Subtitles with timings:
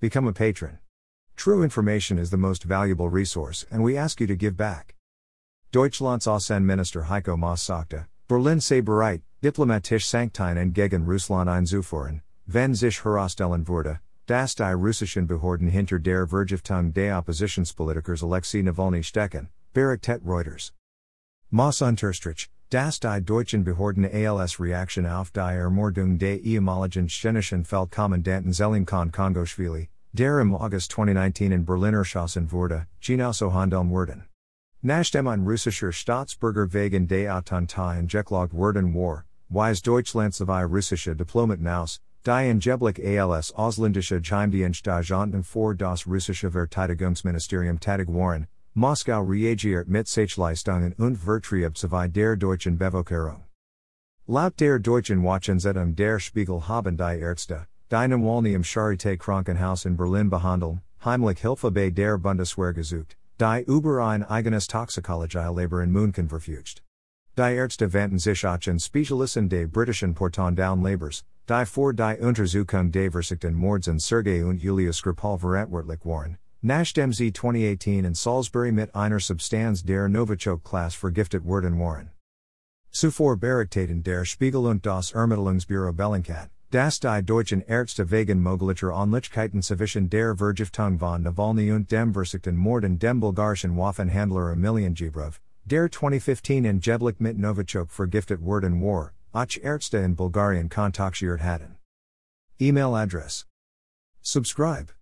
[0.00, 0.78] Become a patron.
[1.34, 4.94] True information is the most valuable resource, and we ask you to give back.
[5.72, 13.02] Deutschlands Außenminister Heiko Maas sagte, Berlin sei bereit, diplomatisch Sanktine gegen Russland einzuführen, wenn sich
[13.02, 20.22] herausstellen würde, dass die russischen Behörden hinter der Vergiftung des Oppositionspolitikers Alexei Navalny stecken, berichtet
[20.24, 20.72] Reuters.
[21.50, 28.52] Maas unterstrich, dass die deutschen Behörden als Reaktion auf die Ermordung des ehemaligen tschechischen Feldkommandanten
[28.52, 34.24] Selim Khan Khangoshvili, der im August 2019 in Berliner erschossen wurde, genauso handeln werden.
[34.82, 41.66] Nachdem ein russischer Staatsbürger wegen des Attentats angeklagt worden war, weist Deutschland zwei russische Diplomaten
[41.66, 48.46] aus, die angeblich als ausländische Geheimdienstagenten vor das russische Verteidigungsministerium tätig waren,
[48.78, 53.42] Moskau reagiert mit Sachleistungen und Vertrieb sowie der deutschen Bevölkerung.
[54.28, 59.96] Laut der deutschen Wochenzettung der Spiegel haben die Ärzte, die Nawalny im Charité Krankenhaus in
[59.96, 66.28] Berlin behandeln, heimlich Hilfe bei der Bundeswehr gesucht, die über ein eigenes Toxikologielabor in München
[66.28, 66.84] verfügt.
[67.36, 72.92] Die Ärzte wandten sich an Spezialisten des britischen Porton down Labors, die vor die Untersuchung
[72.92, 78.72] des versuchten Mords an Sergei und Julia Skripal verantwortlich waren, Nachdem sie 2018 in Salisbury
[78.72, 82.10] mit einer Substanz der Novichok-Class vergiftet worden waren.
[82.90, 89.62] Zuvor berichteten der Spiegel und das Ermittlungsbüro Bellingcat, das die deutschen Ärzte wegen möglicher Unlichkeiten
[89.62, 95.38] zwischen der Vergiftung von Navalny und dem versuchten Mord an dem bulgarischen Waffenhandler Emilian Gebrev,
[95.64, 101.76] der 2015 in Jeblik mit Novichok vergiftet worden war, auch Ärzte in Bulgarien kontaktiert hatten.
[102.58, 103.46] Email address.
[104.22, 104.92] Subscribe.